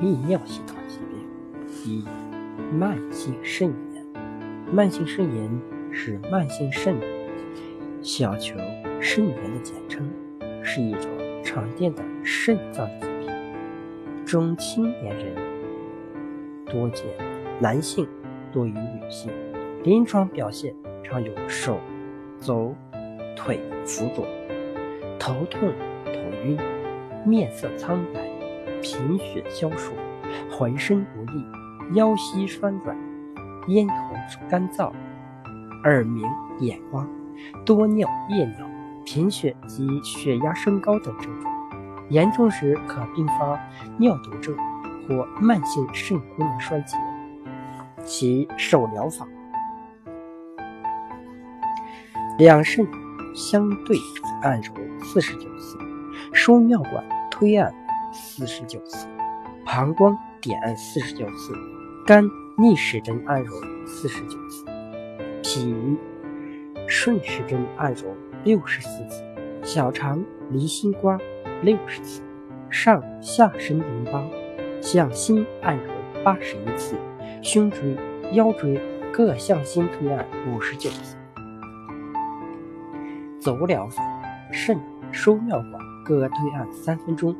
[0.00, 1.18] 泌尿系统疾病。
[1.84, 2.04] 一、
[2.72, 4.04] 慢性肾炎。
[4.72, 6.96] 慢性肾炎是慢性肾
[8.02, 8.56] 小球
[9.00, 10.08] 肾炎的简称，
[10.62, 11.10] 是一种
[11.42, 13.28] 常见的肾脏疾病。
[14.24, 15.34] 中青年人
[16.66, 17.04] 多见，
[17.60, 18.06] 男性
[18.52, 19.30] 多于女性。
[19.82, 20.72] 临床表现
[21.02, 21.80] 常有手、
[22.38, 22.74] 足、
[23.34, 24.24] 腿浮肿、
[25.18, 25.72] 头痛、
[26.04, 26.12] 头
[26.44, 26.56] 晕、
[27.26, 28.29] 面色苍白。
[28.82, 29.92] 贫血消瘦，
[30.50, 31.44] 浑身无力，
[31.94, 32.96] 腰膝酸软，
[33.68, 33.94] 咽喉
[34.48, 34.90] 干燥，
[35.84, 36.26] 耳鸣
[36.60, 37.06] 眼花，
[37.64, 38.66] 多尿夜尿，
[39.04, 41.52] 贫血及血压升高等症状，
[42.08, 43.58] 严重时可并发
[43.98, 44.56] 尿毒症
[45.06, 46.96] 或慢性肾功能衰竭。
[48.02, 49.26] 其手疗法：
[52.38, 52.86] 两肾
[53.34, 53.96] 相对
[54.42, 55.78] 按揉四十九次，
[56.32, 57.72] 输尿管推按。
[58.12, 59.06] 四十九次，
[59.64, 61.54] 膀胱点按四十九次，
[62.06, 62.24] 肝
[62.58, 63.54] 逆时针按揉
[63.86, 64.64] 四十九次，
[65.42, 65.96] 脾
[66.86, 69.22] 顺时针按揉六十四次，
[69.62, 71.18] 小肠离心刮
[71.62, 72.22] 六十次，
[72.68, 74.24] 上下身淋巴
[74.80, 75.92] 向心按揉
[76.24, 76.96] 八十一次，
[77.42, 77.96] 胸椎、
[78.32, 78.80] 腰椎
[79.12, 81.16] 各向心推按五十九次。
[83.40, 84.02] 足疗法：
[84.52, 84.78] 肾、
[85.12, 87.34] 输尿管各推按三分钟。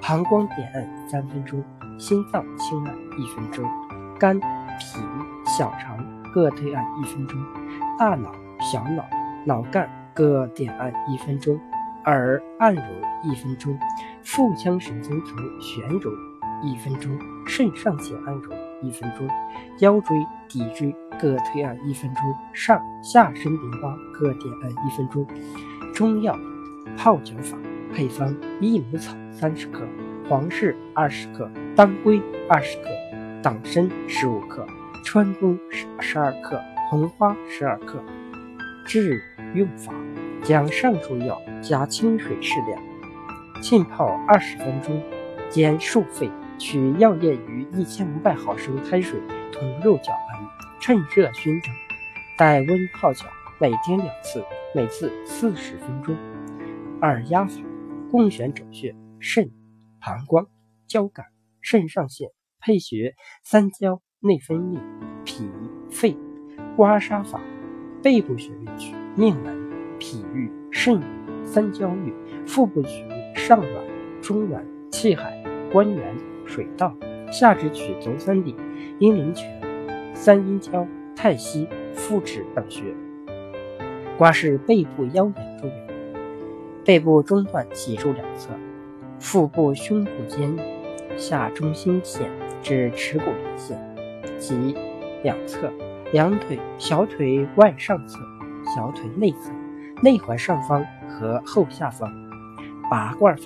[0.00, 1.62] 膀胱点按三分钟，
[1.98, 3.64] 心脏轻按一分钟，
[4.18, 4.98] 肝、脾、
[5.46, 5.98] 小肠
[6.32, 7.38] 各推按一分钟，
[7.98, 9.04] 大脑、小脑、
[9.44, 11.58] 脑干各点按一分钟，
[12.04, 12.82] 耳按揉
[13.22, 13.78] 一分钟，
[14.22, 16.10] 腹腔神经丛旋揉
[16.62, 17.10] 一分钟，
[17.46, 19.28] 肾上腺按揉一分钟，
[19.80, 20.16] 腰椎、
[20.48, 22.22] 骶椎各推按一分钟，
[22.52, 25.26] 上下身淋巴各点按一分钟。
[25.94, 26.34] 中药
[26.96, 27.69] 泡脚法。
[27.92, 29.80] 配方：益母草三十克，
[30.28, 32.88] 黄芪二十克，当归二十克，
[33.42, 34.66] 党参十五克，
[35.04, 38.02] 川芎十十二克，红花十二克。
[38.86, 39.22] 治
[39.54, 39.92] 用法：
[40.42, 42.82] 将上述药加清水适量，
[43.60, 45.00] 浸泡二十分钟，
[45.48, 49.20] 煎数沸，取药液于一千五百毫升开水
[49.52, 50.40] 同肉搅拌，
[50.80, 51.72] 趁热熏蒸，
[52.36, 53.26] 待温泡脚，
[53.58, 54.42] 每天两次，
[54.74, 56.16] 每次四十分钟。
[57.00, 57.60] 二压法。
[58.10, 59.52] 共选主穴：肾、
[60.00, 60.48] 膀胱、
[60.88, 61.26] 交感、
[61.60, 64.80] 肾上腺、配穴：三焦、内分泌、
[65.24, 65.48] 脾、
[65.90, 66.16] 肺。
[66.76, 67.40] 刮痧法：
[68.02, 69.56] 背部穴位取命门、
[69.98, 72.12] 脾俞、肾俞、三焦俞；
[72.46, 73.04] 腹部取
[73.36, 74.60] 上脘、中脘、
[74.90, 75.40] 气海、
[75.72, 76.92] 关元、水道；
[77.30, 78.56] 下肢取足三里、
[78.98, 79.62] 阴陵泉、
[80.16, 80.84] 三阴交、
[81.14, 82.92] 太溪、腹趾等穴。
[84.18, 85.89] 刮拭背部腰眼周围。
[86.84, 88.50] 背部中段脊柱两侧，
[89.18, 90.56] 腹部胸部间
[91.16, 92.28] 下中心线
[92.62, 93.78] 至耻骨连线
[94.38, 94.74] 及
[95.22, 95.70] 两侧，
[96.12, 98.18] 两腿、小腿外上侧、
[98.74, 99.52] 小腿内侧、
[100.02, 102.10] 内踝上方和后下方。
[102.90, 103.44] 拔罐法：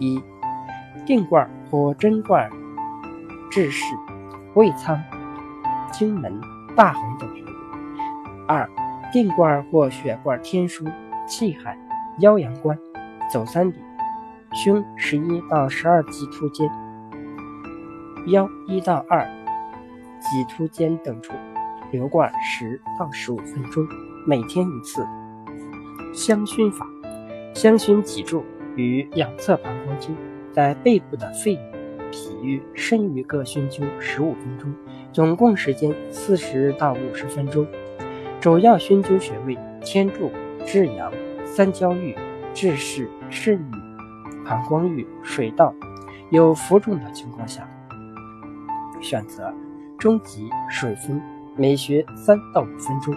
[0.00, 0.20] 一、
[1.04, 2.50] 定罐或针罐
[3.48, 3.94] 治室、
[4.54, 5.00] 胃仓、
[5.92, 6.40] 经门、
[6.74, 7.50] 大横等穴位；
[8.48, 8.68] 二、
[9.12, 10.90] 定罐或血罐天枢、
[11.28, 11.78] 气海。
[12.18, 12.78] 腰阳关、
[13.30, 13.74] 走三里、
[14.64, 16.66] 胸十一到十二棘突间、
[18.28, 19.26] 腰一到二
[20.18, 21.34] 棘突间等处，
[21.92, 23.86] 留罐十到十五分钟，
[24.26, 25.06] 每天一次。
[26.14, 26.86] 香薰法：
[27.52, 28.42] 香薰脊柱
[28.76, 30.16] 与两侧膀胱经，
[30.52, 31.56] 在背部的肺、
[32.10, 34.72] 脾俞、肾俞各熏灸十五分钟，
[35.12, 37.66] 总共时间四十到五十分钟。
[38.40, 40.30] 主要熏灸穴位：天柱、
[40.64, 41.12] 至阳。
[41.56, 42.14] 三焦俞、
[42.52, 45.72] 治室、肾俞、膀胱俞、水道，
[46.28, 47.66] 有浮肿的情况下，
[49.00, 49.50] 选择
[49.98, 51.18] 中级水分，
[51.56, 53.16] 每穴三到五分钟。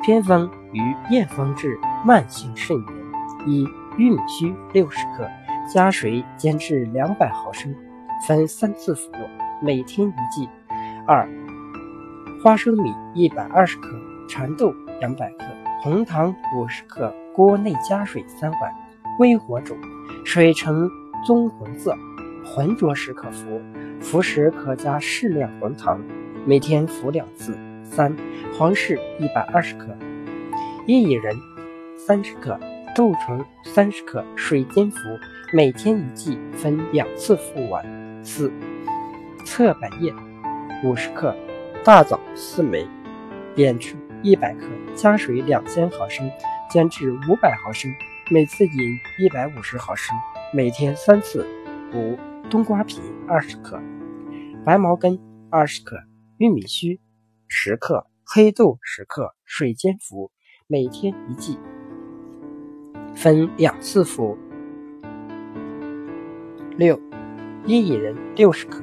[0.00, 3.66] 偏方与验方治慢性肾炎：一、
[3.96, 5.28] 玉米须六十克，
[5.68, 7.74] 加水煎至两百毫升，
[8.28, 9.28] 分三次服用，
[9.60, 10.48] 每天一剂。
[11.04, 11.28] 二、
[12.44, 13.88] 花生米一百二十克，
[14.28, 15.44] 蚕豆两百克，
[15.80, 17.12] 红糖五十克。
[17.36, 18.74] 锅内加水三碗，
[19.18, 19.76] 微火煮，
[20.24, 20.90] 水呈
[21.22, 21.94] 棕红色，
[22.42, 23.60] 浑浊时可服。
[24.00, 26.00] 服时可加适量红糖，
[26.46, 27.54] 每天服两次。
[27.84, 28.16] 三、
[28.56, 29.94] 黄芪一百二十克，
[30.86, 31.36] 薏仁
[31.94, 32.58] 三十克，
[32.94, 34.96] 杜淳三十克，水煎服，
[35.52, 37.84] 每天一剂，分两次服完。
[38.24, 38.50] 四、
[39.44, 40.10] 侧柏叶
[40.82, 41.36] 五十克，
[41.84, 42.86] 大枣四枚，
[43.54, 46.30] 扁处一百克，加水两千毫升。
[46.76, 47.90] 煎至五百毫升，
[48.30, 50.14] 每次饮一百五十毫升，
[50.52, 51.46] 每天三次，
[51.94, 52.18] 五
[52.50, 53.80] 冬瓜皮二十克，
[54.62, 55.18] 白茅根
[55.48, 55.96] 二十克，
[56.36, 57.00] 玉米须
[57.48, 60.30] 十克，黑豆十克，水煎服，
[60.66, 61.58] 每天一剂，
[63.14, 64.36] 分两次服。
[66.76, 67.00] 六
[67.64, 68.82] 薏苡仁六十克，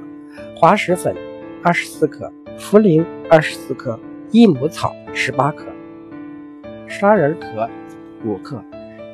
[0.55, 1.15] 滑石粉
[1.61, 3.99] 二十四克，茯苓二十四克，
[4.31, 5.67] 益母草十八克，
[6.87, 7.69] 砂仁壳
[8.23, 8.63] 五克，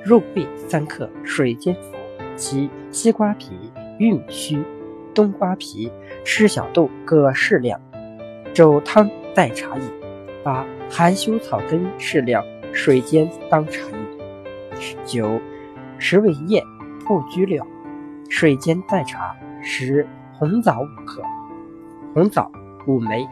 [0.05, 1.95] 肉桂三克，水煎服。
[2.35, 3.51] 七西瓜皮、
[3.97, 4.63] 玉米须、
[5.13, 5.91] 冬瓜皮、
[6.23, 7.79] 赤小豆各适量，
[8.53, 9.83] 粥汤代茶饮。
[10.43, 13.97] 八含羞草根适量，水煎当茶饮。
[15.05, 15.39] 九
[15.97, 16.63] 十味叶、
[17.05, 17.67] 不拘料，
[18.29, 19.35] 水煎代茶。
[19.61, 20.07] 十
[20.37, 21.21] 红枣五克，
[22.13, 22.49] 红枣
[22.87, 23.27] 五枚，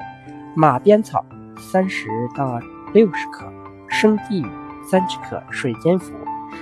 [0.53, 1.25] 马鞭草
[1.57, 2.59] 三十到
[2.93, 3.45] 六十克，
[3.87, 4.45] 生地
[4.89, 6.13] 三十克，水煎服。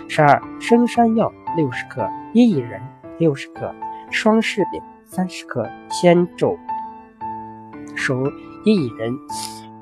[0.08, 2.02] 十二生山药六十克。
[2.34, 2.82] 薏苡仁
[3.18, 3.74] 六十克，
[4.12, 6.60] 双柿饼三十克，先煮
[7.96, 8.26] 熟
[8.66, 9.18] 薏苡仁，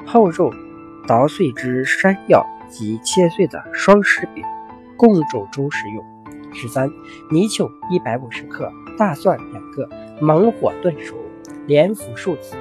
[0.06, 0.54] 后肉
[1.08, 4.46] 捣碎之山药及切碎的双柿饼，
[4.96, 6.06] 共煮粥食用。
[6.54, 6.92] 十三
[7.32, 9.90] 泥鳅一百五十克，大蒜两个，
[10.22, 11.16] 猛火炖熟，
[11.66, 12.56] 连服数次。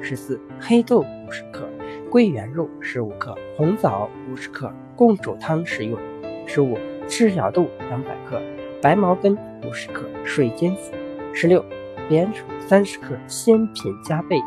[0.00, 1.68] 十四黑豆五十克，
[2.10, 5.98] 桂圆肉十五克，红枣五十克，共煮汤食用。
[6.46, 8.40] 十五赤小豆两百克。
[8.82, 10.92] 白茅根五十克，水煎服。
[11.32, 11.64] 十六，
[12.08, 14.38] 莲薯三十克，鲜品加倍；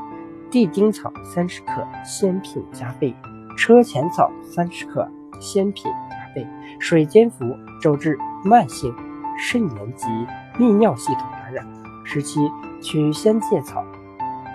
[0.49, 3.13] 地丁草三十克，鲜品加倍；
[3.57, 5.05] 车前草三十克，
[5.41, 6.47] 鲜品加倍。
[6.79, 7.43] 水煎服，
[7.81, 8.93] 主治慢性
[9.37, 10.07] 肾炎及
[10.57, 11.67] 泌尿系统感染。
[12.05, 12.39] 十七，
[12.81, 13.83] 取鲜芥草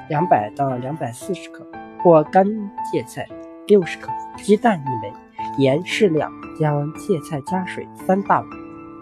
[0.09, 1.67] 两百到两百四十克，
[2.05, 2.45] 或干
[2.93, 3.27] 芥菜
[3.67, 5.11] 六十克，鸡蛋一枚，
[5.56, 8.49] 盐适量，将芥菜加水三大碗。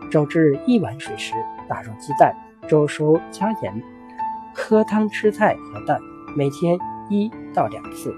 [0.09, 1.35] 煮至一碗水时，
[1.69, 2.33] 打入鸡蛋，
[2.69, 3.83] 煮熟加盐，
[4.55, 5.99] 喝汤吃菜和蛋，
[6.37, 6.79] 每天
[7.09, 8.15] 一到两次。